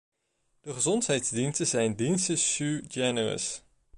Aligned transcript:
De 0.63 0.73
gezondheidsdiensten 0.73 1.67
zijn 1.67 1.95
diensten 1.95 2.37
sui 2.37 2.83
generis. 2.87 3.63